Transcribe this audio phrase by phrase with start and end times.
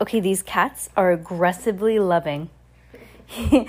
[0.00, 2.50] Okay, these cats are aggressively loving.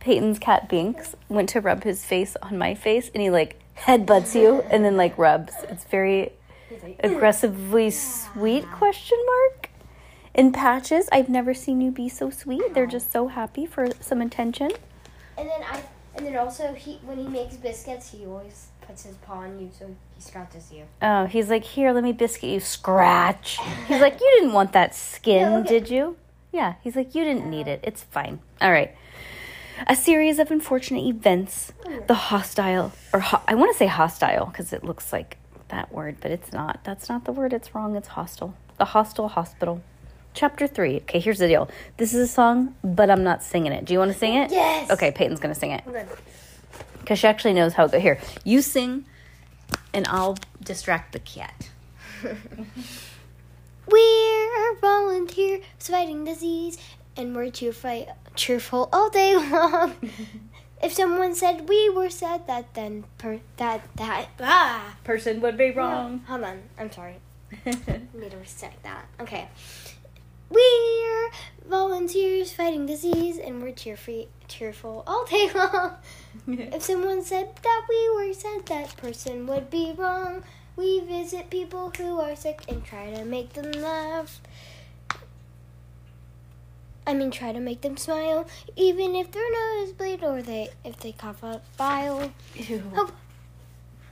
[0.00, 4.34] Peyton's cat Binks went to rub his face on my face and he like headbutts
[4.34, 5.52] you and then like rubs.
[5.68, 6.32] It's very
[7.00, 9.70] aggressively sweet question mark.
[10.32, 12.72] In patches, I've never seen you be so sweet.
[12.72, 14.70] They're just so happy for some attention.
[15.36, 15.82] And then I,
[16.14, 19.70] and then also he when he makes biscuits, he always puts his paw on you,
[19.78, 19.86] so
[20.16, 20.82] he scratches you.
[21.00, 22.58] Oh, he's like, here, let me biscuit you.
[22.58, 23.58] Scratch.
[23.86, 26.16] He's like, you didn't want that skin, Yeah, did you?
[26.52, 27.78] Yeah, he's like, you didn't need it.
[27.84, 28.40] It's fine.
[28.60, 28.92] All right.
[29.86, 31.72] A series of unfortunate events.
[31.86, 35.36] Oh, the hostile, or ho- I want to say hostile because it looks like
[35.68, 36.82] that word, but it's not.
[36.82, 37.52] That's not the word.
[37.52, 37.94] It's wrong.
[37.94, 38.54] It's hostile.
[38.78, 39.82] The hostile hospital.
[40.34, 40.96] Chapter three.
[40.96, 41.70] Okay, here's the deal.
[41.96, 43.84] This is a song, but I'm not singing it.
[43.84, 44.50] Do you want to sing it?
[44.50, 44.90] Yes.
[44.90, 45.82] Okay, Peyton's going to sing it.
[47.10, 48.02] Because she actually knows how to goes.
[48.02, 49.04] Here, you sing,
[49.92, 51.68] and I'll distract the cat.
[53.88, 56.78] We're volunteers fighting disease,
[57.16, 59.96] and we're cheerful, cheerful all day long.
[60.82, 64.94] if someone said we were sad, that then per that that ah.
[65.02, 66.22] Person would be wrong.
[66.28, 67.16] Hold on, I'm sorry.
[67.66, 69.06] need to reset that.
[69.18, 69.48] Okay.
[70.50, 71.30] We're
[71.68, 75.94] volunteers fighting disease, and we're cheerful, cheerful all day long.
[76.46, 80.42] If someone said that we were sad, that person would be wrong.
[80.76, 84.40] We visit people who are sick and try to make them laugh.
[87.06, 88.46] I mean, try to make them smile,
[88.76, 92.32] even if their nose bleed or they if they cough up bile.
[92.94, 93.12] Hope,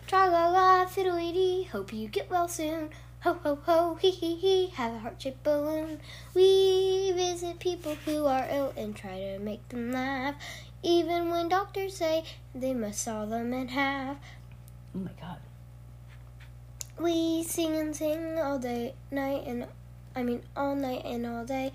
[0.06, 1.62] tra la la, fiddly dee.
[1.64, 2.90] Hope you get well soon.
[3.22, 4.66] Ho ho ho, hee hee hee.
[4.74, 5.98] Have a heart shaped balloon.
[6.34, 10.36] We visit people who are ill and try to make them laugh,
[10.84, 12.24] even when doctors say
[12.54, 14.18] they must saw them in half.
[14.94, 15.38] Oh my god.
[17.00, 19.66] We sing and sing all day, night, and
[20.14, 21.72] I mean all night and all day,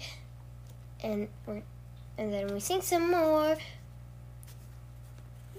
[1.03, 1.63] and we're,
[2.17, 3.57] and then we sing some more.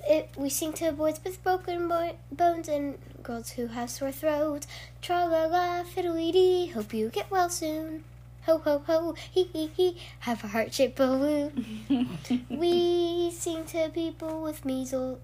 [0.06, 4.67] It, we sing to boys with broken bo- bones and girls who have sore throats.
[5.03, 6.67] Tra la la, fiddly dee.
[6.67, 8.05] Hope you get well soon.
[8.47, 9.97] Ho ho ho, hee hee hee.
[10.21, 11.81] Have a heart shaped balloon.
[12.51, 15.19] we sing to people with measles.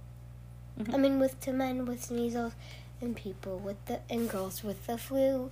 [0.79, 0.95] Mm-hmm.
[0.95, 2.55] I mean, with to men with measles
[3.03, 5.51] and people with the and girls with the flu.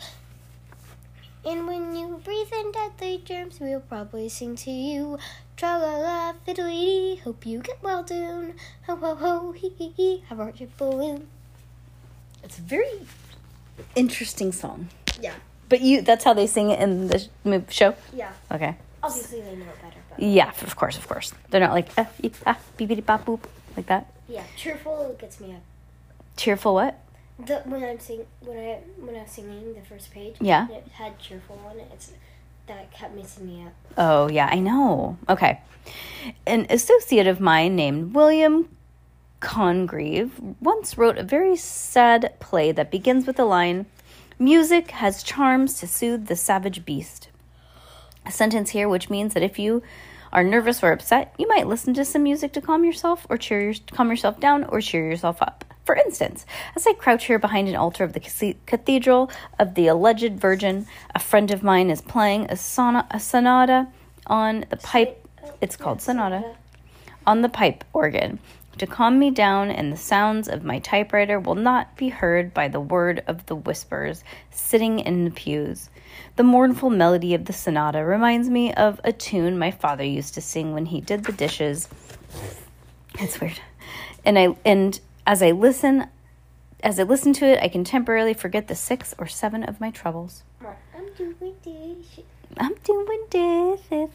[1.44, 5.18] And when you breathe in deadly germs, we'll probably sing to you.
[5.56, 7.16] Tra la la, fiddly dee.
[7.22, 8.54] Hope you get well soon.
[8.86, 10.24] Ho ho ho, hee hee hee.
[10.28, 11.28] Have a heart shaped balloon.
[12.48, 12.88] It's a very
[13.94, 14.88] interesting song.
[15.20, 15.34] Yeah,
[15.68, 17.28] But you that's how they sing it in the sh-
[17.76, 17.94] show?
[18.14, 18.32] yeah.
[18.50, 18.74] Okay.
[19.02, 21.34] Obviously, they know it better, but Yeah, of course, of course.
[21.50, 22.08] They're not like ah,
[22.46, 23.40] ah, beepity bop boop
[23.76, 24.06] like that.
[24.28, 25.60] yeah, cheerful gets me up.
[26.38, 26.98] Cheerful what?
[27.38, 30.68] The when I'm sing when I when I was singing the first page, Yeah.
[30.70, 31.88] it had cheerful on it.
[31.92, 32.12] It's
[32.66, 33.74] that kept messing me up.
[33.98, 35.18] Oh, yeah, I know.
[35.28, 35.60] Okay.
[36.46, 38.68] An associate of mine named William
[39.40, 43.86] Congreve once wrote a very sad play that begins with the line
[44.40, 47.28] Music has charms to soothe the savage beast.
[48.24, 49.82] A sentence here which means that if you
[50.32, 53.60] are nervous or upset, you might listen to some music to calm yourself or cheer
[53.60, 55.64] your, calm yourself down or cheer yourself up.
[55.84, 56.46] For instance,
[56.76, 59.28] as I crouch here behind an altar of the Cathedral
[59.58, 62.52] of the Alleged Virgin, a friend of mine is playing a,
[63.10, 63.88] a sonata
[64.28, 65.26] on the pipe.
[65.42, 66.54] Uh, it's called sonata
[67.26, 68.38] on the pipe organ
[68.78, 72.68] to calm me down, and the sounds of my typewriter will not be heard by
[72.68, 75.90] the word of the whispers sitting in the pews.
[76.36, 80.40] The mournful melody of the sonata reminds me of a tune my father used to
[80.40, 81.88] sing when he did the dishes.
[83.18, 83.60] It's weird.
[84.24, 86.08] And I and as I listen
[86.82, 89.90] as I listen to it, I can temporarily forget the six or seven of my
[89.90, 90.44] troubles.
[90.96, 92.24] I'm doing this.
[92.56, 94.10] I'm doing this.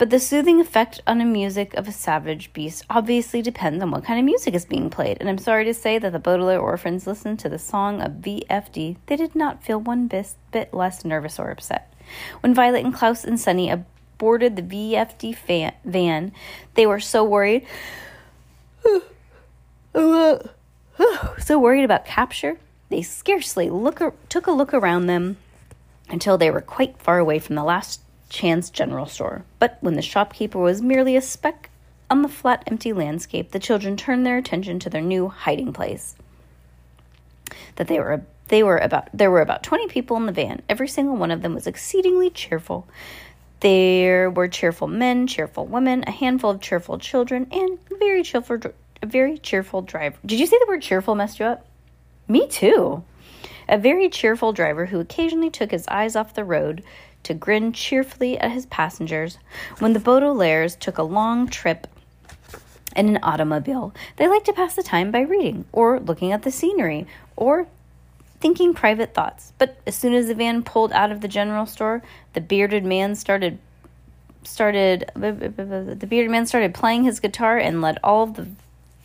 [0.00, 4.02] But the soothing effect on the music of a savage beast obviously depends on what
[4.02, 5.18] kind of music is being played.
[5.20, 8.96] And I'm sorry to say that the Baudelaire orphans listened to the song of VFD.
[9.04, 11.92] They did not feel one bit, bit less nervous or upset.
[12.40, 13.70] When Violet and Klaus and Sunny
[14.16, 16.32] boarded the VFD van,
[16.76, 17.66] they were so worried.
[19.94, 22.58] so worried about capture,
[22.88, 24.00] they scarcely look,
[24.30, 25.36] took a look around them
[26.08, 28.00] until they were quite far away from the last
[28.30, 29.44] chance general store.
[29.58, 31.68] But when the shopkeeper was merely a speck
[32.08, 36.16] on the flat, empty landscape, the children turned their attention to their new hiding place.
[37.76, 40.62] That they were they were about there were about 20 people in the van.
[40.68, 42.88] Every single one of them was exceedingly cheerful.
[43.60, 48.58] There were cheerful men, cheerful women, a handful of cheerful children, and very cheerful
[49.02, 50.16] a very cheerful driver.
[50.24, 51.66] Did you say the word cheerful messed you up?
[52.28, 53.02] Me too.
[53.68, 56.82] A very cheerful driver who occasionally took his eyes off the road
[57.22, 59.38] to grin cheerfully at his passengers.
[59.78, 61.86] When the Baudelaires took a long trip
[62.96, 66.50] in an automobile, they liked to pass the time by reading, or looking at the
[66.50, 67.06] scenery,
[67.36, 67.66] or
[68.40, 69.52] thinking private thoughts.
[69.58, 72.02] But as soon as the van pulled out of the general store,
[72.32, 73.58] the bearded man started
[74.42, 78.48] started the bearded man started playing his guitar and led all the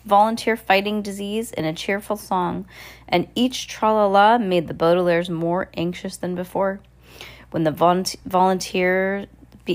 [0.06, 2.64] volunteer fighting disease in a cheerful song,
[3.08, 6.80] and each tra la la made the Baudelaires more anxious than before.
[7.56, 7.70] When the
[8.26, 9.26] volunteer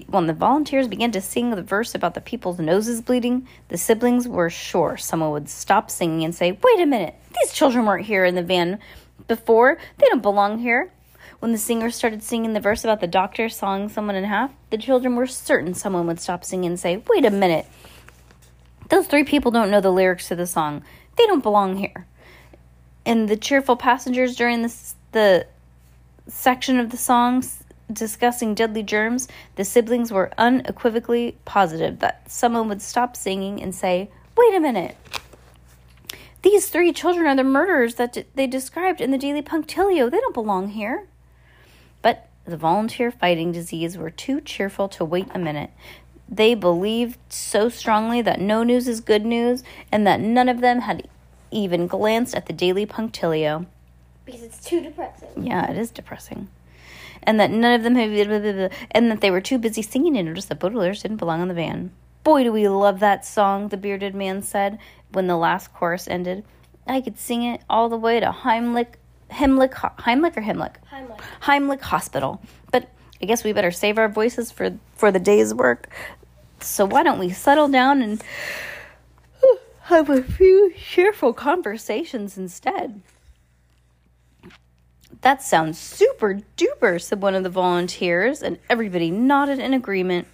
[0.06, 4.28] when the volunteers began to sing the verse about the people's noses bleeding, the siblings
[4.28, 8.24] were sure someone would stop singing and say, Wait a minute, these children weren't here
[8.24, 8.78] in the van
[9.28, 9.80] before.
[9.98, 10.92] They don't belong here.
[11.40, 14.78] When the singer started singing the verse about the doctor sawing someone in half, the
[14.78, 17.66] children were certain someone would stop singing and say, Wait a minute,
[18.90, 20.84] those three people don't know the lyrics to the song.
[21.18, 22.06] They don't belong here.
[23.08, 25.48] And the cheerful passengers during this, the
[26.28, 27.61] section of the songs
[27.94, 34.10] discussing deadly germs, the siblings were unequivocally positive that someone would stop singing and say,
[34.38, 34.96] Wait a minute.
[36.42, 40.10] These three children are the murderers that they described in the Daily Punctilio.
[40.10, 41.08] They don't belong here.
[42.02, 45.70] But the volunteer fighting disease were too cheerful to wait a minute.
[46.28, 50.82] They believed so strongly that no news is good news and that none of them
[50.82, 51.08] had
[51.52, 53.68] even glanced at the daily punctilio.
[54.26, 55.46] Because it's too depressing.
[55.46, 56.48] Yeah, it is depressing.
[57.24, 59.82] And that none of them had, blah, blah, blah, and that they were too busy
[59.82, 61.92] singing to notice that Baudelaires didn't belong on the van.
[62.24, 64.80] Boy, do we love that song, the bearded man said
[65.12, 66.44] when the last chorus ended.
[66.88, 68.94] I could sing it all the way to Heimlich,
[69.32, 70.76] Heimlich, Heimlich or Heimlich?
[70.92, 71.20] Heimlich.
[71.42, 72.42] Heimlich Hospital.
[72.72, 72.90] But
[73.22, 75.90] I guess we better save our voices for, for the day's work.
[76.60, 78.24] So why don't we settle down and
[79.84, 83.02] have a few cheerful conversations instead?
[85.22, 90.28] That sounds super duper, said one of the volunteers, and everybody nodded in agreement.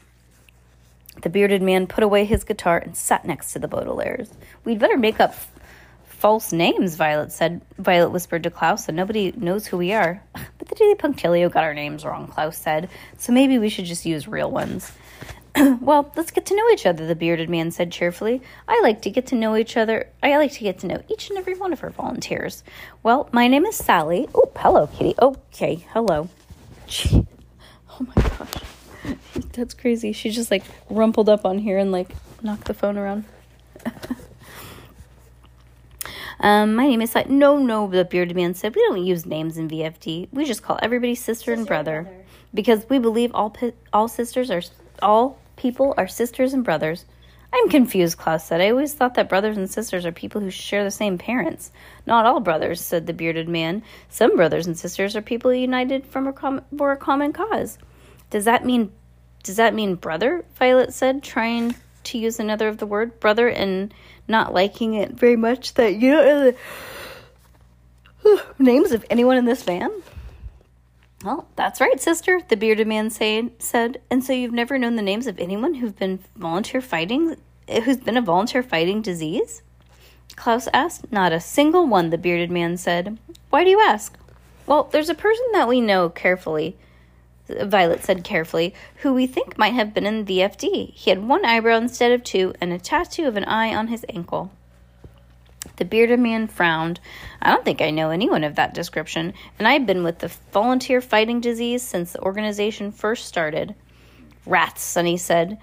[1.21, 4.31] The bearded man put away his guitar and sat next to the Baudelaires.
[4.63, 5.35] We'd better make up
[6.05, 7.61] false names, Violet said.
[7.77, 10.21] Violet whispered to Klaus, so nobody knows who we are.
[10.57, 14.05] But the Daily Punctilio got our names wrong, Klaus said, so maybe we should just
[14.05, 14.91] use real ones.
[15.81, 18.41] well, let's get to know each other, the bearded man said cheerfully.
[18.67, 20.07] I like to get to know each other.
[20.21, 22.63] I like to get to know each and every one of our volunteers.
[23.01, 24.27] Well, my name is Sally.
[24.35, 25.15] Oh, hello, Kitty.
[25.19, 26.29] Okay, hello.
[26.87, 27.25] Gee.
[27.89, 29.17] Oh my gosh.
[29.53, 30.11] That's crazy.
[30.11, 32.09] She just like rumpled up on here and like
[32.41, 33.25] knocked the phone around.
[36.39, 37.25] Um, my name is Sally.
[37.29, 38.75] No, no, the bearded man said.
[38.75, 40.27] We don't use names in VFD.
[40.31, 43.55] We just call everybody sister, sister and brother, brother, because we believe all
[43.91, 44.61] all sisters are
[45.01, 47.05] all people are sisters and brothers.
[47.53, 48.61] I'm confused, Klaus said.
[48.61, 51.71] I always thought that brothers and sisters are people who share the same parents.
[52.05, 53.83] Not all brothers, said the bearded man.
[54.09, 57.77] Some brothers and sisters are people united from a com- for a common cause.
[58.29, 58.91] Does that mean
[59.43, 60.43] does that mean brother?
[60.55, 61.73] Violet said, trying
[62.03, 63.93] to use another of the word brother and
[64.27, 66.53] not liking it very much that you don't know
[68.23, 69.89] the names of anyone in this van.
[71.23, 74.01] Well, that's right, sister, the bearded man say, said.
[74.09, 77.35] And so you've never known the names of anyone who've been volunteer fighting,
[77.67, 79.63] eh, who's been a volunteer fighting disease?
[80.35, 81.11] Klaus asked.
[81.11, 83.17] Not a single one, the bearded man said.
[83.49, 84.15] Why do you ask?
[84.67, 86.77] Well, there's a person that we know carefully,
[87.47, 90.93] Violet said carefully, who we think might have been in the VFD.
[90.93, 94.05] He had one eyebrow instead of two and a tattoo of an eye on his
[94.09, 94.51] ankle.
[95.77, 96.99] The bearded man frowned.
[97.41, 101.01] I don't think I know anyone of that description, and I've been with the volunteer
[101.01, 103.75] fighting disease since the organization first started.
[104.45, 105.57] Rats, Sunny said.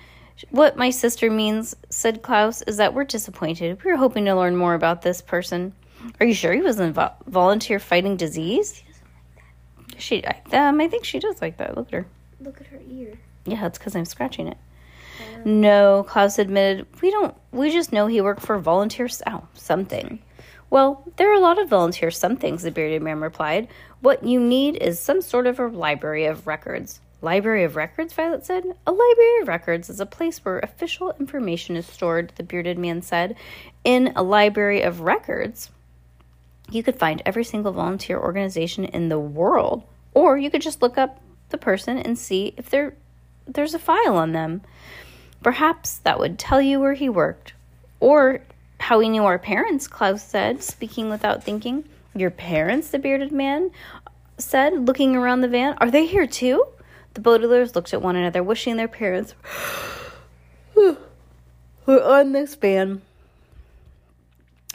[0.50, 3.82] What my sister means, said Klaus, is that we're disappointed.
[3.84, 5.72] We were hoping to learn more about this person.
[6.20, 8.82] Are you sure he was in vo- volunteer fighting disease?
[9.98, 11.76] She, I, um, I think she does like that.
[11.76, 12.06] Look at her.
[12.40, 13.18] Look at her ear.
[13.46, 14.58] Yeah, it's because I'm scratching it.
[15.44, 16.86] No, Klaus admitted.
[17.02, 17.34] We don't.
[17.52, 20.20] We just know he worked for volunteer oh, something.
[20.70, 23.68] Well, there are a lot of volunteer somethings, the bearded man replied.
[24.00, 27.00] What you need is some sort of a library of records.
[27.22, 28.64] Library of records, Violet said.
[28.86, 33.02] A library of records is a place where official information is stored, the bearded man
[33.02, 33.36] said.
[33.84, 35.70] In a library of records,
[36.70, 40.98] you could find every single volunteer organization in the world, or you could just look
[40.98, 42.94] up the person and see if they're
[43.46, 44.62] there's a file on them.
[45.44, 47.52] Perhaps that would tell you where he worked.
[48.00, 48.40] Or
[48.80, 51.84] how he knew our parents, Klaus said, speaking without thinking.
[52.14, 53.70] Your parents, the bearded man
[54.38, 55.76] said, looking around the van.
[55.78, 56.66] Are they here too?
[57.12, 59.34] The Baudelaires looked at one another, wishing their parents
[60.74, 60.96] were
[61.88, 63.02] on this van.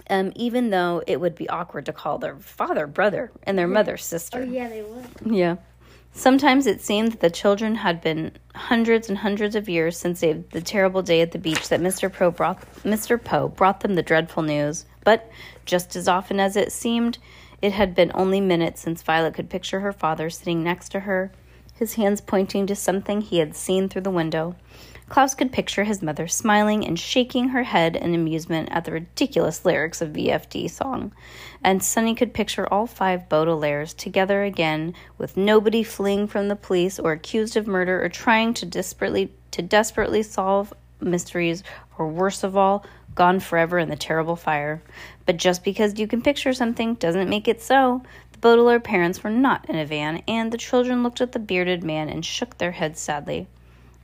[0.10, 3.98] Um, even though it would be awkward to call their father brother and their mother
[3.98, 4.40] sister.
[4.40, 5.06] Oh yeah, they would.
[5.26, 5.58] Yeah.
[6.20, 10.62] Sometimes it seemed that the children had been hundreds and hundreds of years since the
[10.62, 12.12] terrible day at the beach that Mr.
[12.12, 13.24] Poe brought Mr.
[13.24, 14.86] Poe brought them the dreadful news.
[15.06, 15.32] But
[15.66, 17.20] just as often as it seemed,
[17.62, 21.32] it had been only minutes since Violet could picture her father sitting next to her,
[21.74, 24.58] his hands pointing to something he had seen through the window.
[25.10, 29.66] Klaus could picture his mother smiling and shaking her head in amusement at the ridiculous
[29.66, 31.12] lyrics of VFD song.
[31.64, 37.00] And Sunny could picture all five Baudelaires together again, with nobody fleeing from the police
[37.00, 41.64] or accused of murder or trying to desperately to desperately solve mysteries,
[41.98, 42.86] or worse of all,
[43.16, 44.82] gone forever in the terrible fire.
[45.26, 48.04] But just because you can picture something doesn't make it so.
[48.32, 51.84] The Baudelaire parents were not in a van, and the children looked at the bearded
[51.84, 53.48] man and shook their heads sadly.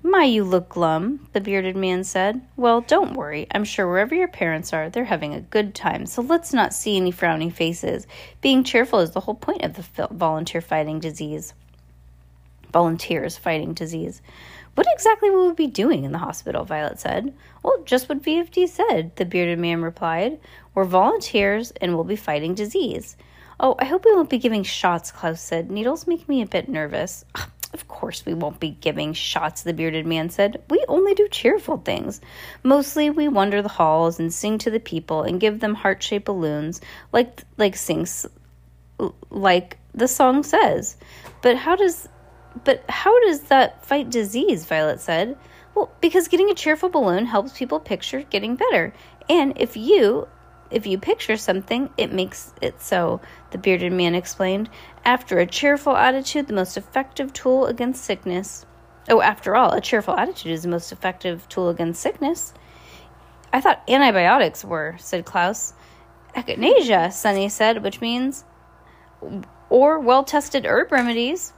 [0.08, 2.40] My, you look glum, the bearded man said.
[2.56, 3.48] Well, don't worry.
[3.50, 6.96] I'm sure wherever your parents are, they're having a good time, so let's not see
[6.96, 8.06] any frowning faces.
[8.40, 11.56] Being cheerful is the whole point of the volunteer fighting disease.
[12.72, 14.22] Volunteers fighting disease.
[14.76, 16.66] What exactly will we be doing in the hospital?
[16.66, 17.34] Violet said.
[17.64, 20.40] Well, just what VFD said, the bearded man replied.
[20.76, 23.18] We're volunteers and we'll be fighting disease.
[23.60, 25.72] Oh, I hope we won't be giving shots, Klaus said.
[25.72, 27.26] Needles make me a bit nervous.
[27.76, 30.64] Of course, we won't be giving shots, the bearded man said.
[30.70, 32.22] We only do cheerful things.
[32.64, 36.24] Mostly, we wander the halls and sing to the people and give them heart shaped
[36.24, 36.80] balloons,
[37.12, 38.26] like like sings,
[39.30, 40.96] like the song says.
[41.42, 42.08] But how does,
[42.64, 44.64] but how does that fight disease?
[44.64, 45.38] Violet said.
[45.76, 48.94] Well, because getting a cheerful balloon helps people picture getting better.
[49.28, 50.30] And if you
[50.72, 54.70] if you picture something, it makes it so, the bearded man explained.
[55.04, 58.66] After a cheerful attitude, the most effective tool against sickness.
[59.08, 62.54] Oh, after all, a cheerful attitude is the most effective tool against sickness.
[63.54, 65.74] I thought antibiotics were, said Klaus.
[66.36, 68.44] Echinacea, Sunny said, which means
[69.70, 71.54] or well tested herb remedies.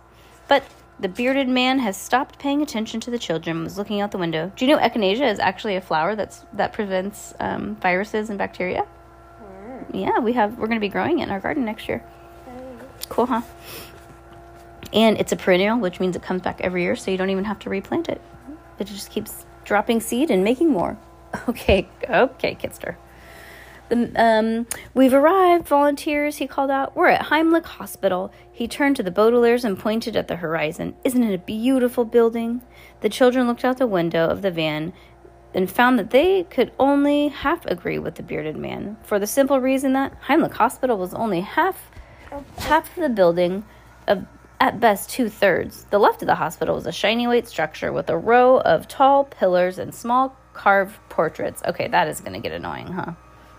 [0.48, 0.64] But
[1.00, 4.18] the bearded man has stopped paying attention to the children and was looking out the
[4.18, 4.52] window.
[4.56, 8.86] Do you know echinacea is actually a flower that's that prevents um, viruses and bacteria?
[9.94, 10.58] Yeah, we have.
[10.58, 12.04] We're going to be growing it in our garden next year.
[13.10, 13.42] Cool, huh?
[14.94, 17.46] And it's a perennial, which means it comes back every year, so you don't even
[17.46, 18.22] have to replant it.
[18.80, 20.98] It just keeps dropping seed and making more.
[21.50, 22.96] Okay, okay, Kitster.
[23.90, 26.96] The, um, we've arrived, volunteers, he called out.
[26.96, 28.32] We're at Heimlich Hospital.
[28.52, 30.96] He turned to the Baudelaires and pointed at the horizon.
[31.04, 32.62] Isn't it a beautiful building?
[33.02, 34.94] The children looked out the window of the van
[35.58, 39.60] and found that they could only half agree with the bearded man, for the simple
[39.60, 41.90] reason that Heimlich Hospital was only half
[42.60, 43.66] half of the building,
[44.06, 44.28] of
[44.60, 45.86] at best two thirds.
[45.86, 49.24] The left of the hospital was a shiny white structure with a row of tall
[49.24, 51.64] pillars and small carved portraits.
[51.66, 53.14] Okay, that is going to get annoying, huh?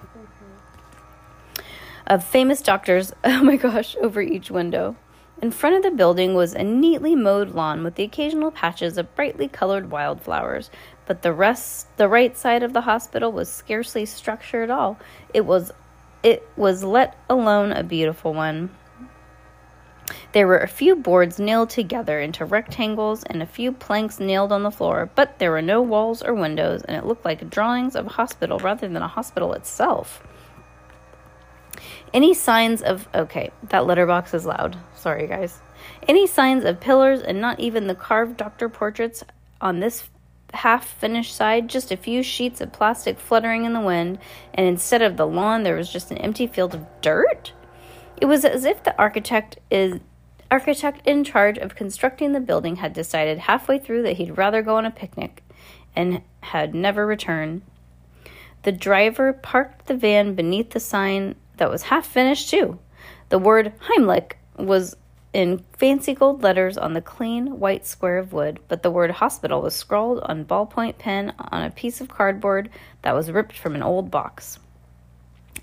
[0.06, 1.62] Mm-hmm.
[2.06, 4.94] Of famous doctors, oh my gosh, over each window.
[5.40, 9.14] In front of the building was a neatly mowed lawn with the occasional patches of
[9.14, 10.68] brightly colored wildflowers,
[11.08, 14.98] but the rest the right side of the hospital was scarcely structured at all.
[15.32, 15.72] It was
[16.22, 18.70] it was let alone a beautiful one.
[20.32, 24.62] There were a few boards nailed together into rectangles and a few planks nailed on
[24.62, 28.06] the floor, but there were no walls or windows, and it looked like drawings of
[28.06, 30.22] a hospital rather than a hospital itself.
[32.12, 34.76] Any signs of okay, that letterbox is loud.
[34.94, 35.60] Sorry guys.
[36.06, 39.24] Any signs of pillars and not even the carved doctor portraits
[39.60, 40.10] on this
[40.54, 44.18] half finished side, just a few sheets of plastic fluttering in the wind,
[44.54, 47.52] and instead of the lawn, there was just an empty field of dirt?
[48.20, 50.00] It was as if the architect is
[50.50, 54.76] architect in charge of constructing the building had decided halfway through that he'd rather go
[54.76, 55.42] on a picnic
[55.94, 57.62] and had never returned.
[58.62, 62.78] The driver parked the van beneath the sign that was half finished too.
[63.28, 64.96] The word Heimlich was
[65.38, 69.62] in fancy gold letters on the clean white square of wood, but the word hospital
[69.62, 72.68] was scrawled on ballpoint pen on a piece of cardboard
[73.02, 74.58] that was ripped from an old box.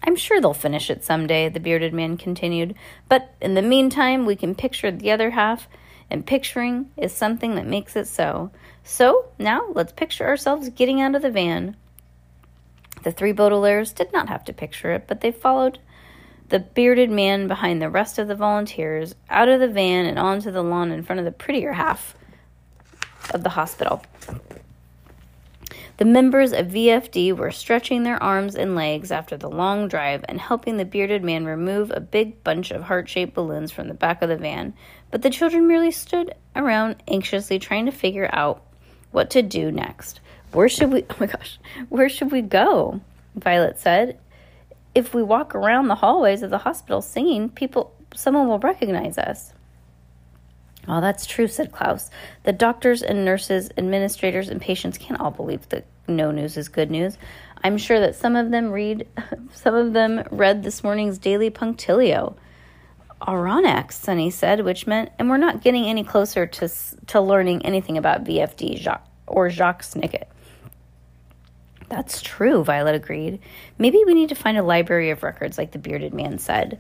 [0.02, 2.74] I'm sure they'll finish it some day, the bearded man continued,
[3.10, 5.68] but in the meantime, we can picture the other half,
[6.10, 8.52] and picturing is something that makes it so.
[8.86, 11.76] So, now let's picture ourselves getting out of the van.
[13.04, 15.80] The three Baudelaires did not have to picture it, but they followed
[16.50, 20.52] the bearded man behind the rest of the volunteers, out of the van and onto
[20.52, 22.16] the lawn in front of the prettier half
[23.34, 24.04] of the hospital.
[25.98, 30.42] The members of VFD were stretching their arms and legs after the long drive and
[30.42, 34.22] helping the bearded man remove a big bunch of heart shaped balloons from the back
[34.22, 34.74] of the van.
[35.10, 38.62] But the children merely stood around anxiously trying to figure out
[39.12, 40.20] what to do next.
[40.52, 43.00] Where should we, oh my gosh, where should we go?
[43.36, 44.20] Violet said.
[44.96, 49.54] If we walk around the hallways of the hospital singing, people, someone will recognize us.
[50.88, 52.10] Oh, that's true, said Klaus.
[52.44, 56.92] The doctors and nurses, administrators, and patients can't all believe that no news is good
[56.92, 57.18] news.
[57.64, 59.08] I'm sure that some of them read,
[59.54, 62.36] some of them read this morning's Daily Punctilio.
[63.22, 66.70] Aronnax, Sunny said, which meant, and we're not getting any closer to
[67.08, 70.26] to learning anything about VFD Jacques, or Jacques Snicket.
[71.90, 73.40] That's true, Violet agreed.
[73.78, 76.80] Maybe we need to find a library of records, like the bearded man said.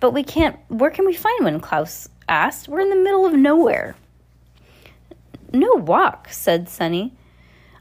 [0.00, 0.56] But we can't.
[0.68, 1.60] Where can we find one?
[1.60, 2.68] Klaus asked.
[2.68, 3.94] We're in the middle of nowhere.
[5.52, 7.12] No walk, said Sunny.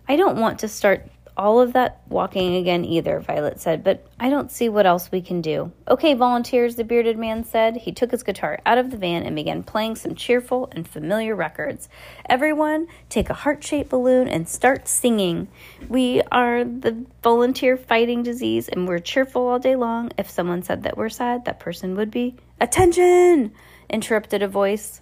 [0.09, 4.29] I don't want to start all of that walking again either, Violet said, but I
[4.29, 5.71] don't see what else we can do.
[5.87, 7.77] Okay, volunteers, the bearded man said.
[7.77, 11.35] He took his guitar out of the van and began playing some cheerful and familiar
[11.35, 11.89] records.
[12.27, 15.47] Everyone, take a heart shaped balloon and start singing.
[15.87, 20.11] We are the volunteer fighting disease and we're cheerful all day long.
[20.17, 22.35] If someone said that we're sad, that person would be.
[22.59, 23.53] Attention!
[23.89, 25.01] interrupted a voice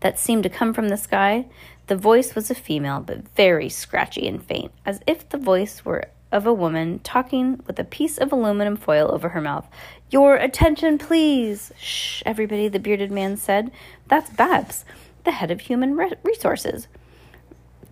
[0.00, 1.46] that seemed to come from the sky.
[1.88, 6.04] The voice was a female, but very scratchy and faint, as if the voice were
[6.30, 9.66] of a woman talking with a piece of aluminum foil over her mouth.
[10.10, 11.72] Your attention, please!
[11.80, 13.70] Shh, everybody, the bearded man said.
[14.06, 14.84] That's Babs,
[15.24, 16.88] the head of human re- resources.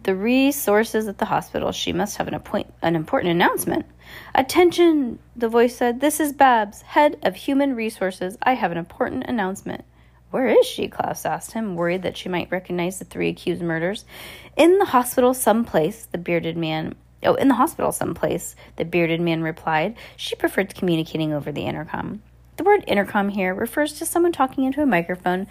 [0.03, 1.73] The resources at the hospital.
[1.73, 3.87] She must have an, appoint- an important announcement.
[4.35, 6.01] Attention, the voice said.
[6.01, 8.37] This is Babs, head of human resources.
[8.43, 9.85] I have an important announcement.
[10.31, 10.89] Where is she?
[10.89, 14.05] Klaus asked him, worried that she might recognize the three accused murders.
[14.57, 16.95] In the hospital someplace, the bearded man.
[17.23, 19.97] Oh, in the hospital someplace, the bearded man replied.
[20.17, 22.23] She preferred communicating over the intercom.
[22.57, 25.47] The word intercom here refers to someone talking into a microphone,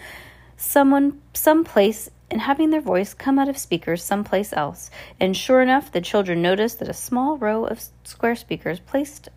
[0.58, 4.90] someone someplace and having their voice come out of speakers someplace else.
[5.20, 9.30] And sure enough, the children noticed that a small row of square speakers placed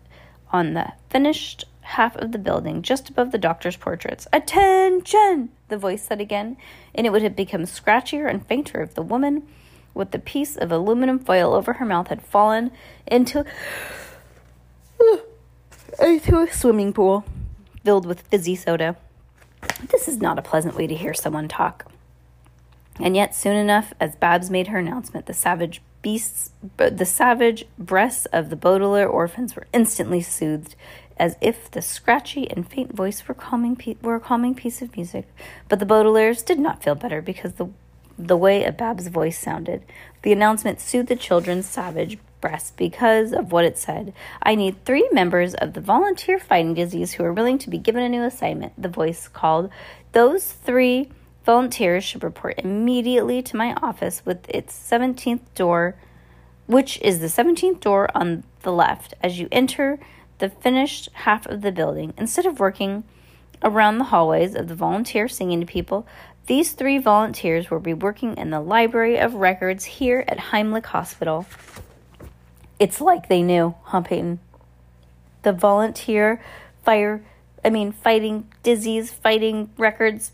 [0.51, 4.27] on the finished half of the building, just above the doctor's portraits.
[4.31, 5.49] Attention!
[5.69, 6.57] the voice said again,
[6.93, 9.43] and it would have become scratchier and fainter if the woman
[9.93, 12.71] with the piece of aluminum foil over her mouth had fallen
[13.07, 13.45] into,
[16.01, 17.23] into a swimming pool
[17.83, 18.95] filled with fizzy soda.
[19.89, 21.91] This is not a pleasant way to hear someone talk.
[22.99, 28.25] And yet, soon enough, as Babs made her announcement, the savage beasts, the savage breasts
[28.27, 30.75] of the Baudelaire orphans were instantly soothed,
[31.19, 35.27] as if the scratchy and faint voice were calming were a calming piece of music.
[35.67, 37.69] But the Baudelaires did not feel better because the
[38.19, 39.81] the way a Bab's voice sounded.
[40.23, 44.13] The announcement soothed the children's savage breasts because of what it said.
[44.43, 48.03] I need three members of the volunteer fighting disease who are willing to be given
[48.03, 48.73] a new assignment.
[48.81, 49.69] The voice called.
[50.11, 51.09] Those three
[51.45, 55.95] volunteers should report immediately to my office with its 17th door,
[56.67, 59.99] which is the 17th door on the left as you enter
[60.39, 62.13] the finished half of the building.
[62.17, 63.03] Instead of working
[63.61, 66.07] around the hallways of the volunteer singing to people,
[66.47, 71.45] these three volunteers will be working in the Library of Records here at Heimlich Hospital.
[72.79, 74.39] It's like they knew, huh, Peyton?
[75.43, 76.41] The volunteer
[76.83, 77.23] fire,
[77.63, 80.31] I mean, fighting disease, fighting records,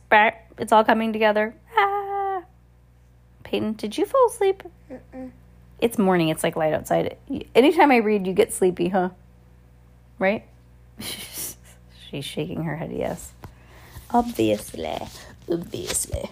[0.57, 1.55] it's all coming together.
[1.77, 2.43] Ah.
[3.43, 4.63] Peyton, did you fall asleep?
[4.89, 5.31] Mm-mm.
[5.79, 6.29] It's morning.
[6.29, 7.17] It's like light outside.
[7.53, 9.09] Anytime I read, you get sleepy, huh?
[10.19, 10.43] Right?
[12.09, 13.33] She's shaking her head, yes.
[14.11, 14.97] Obviously.
[15.49, 16.29] Obviously.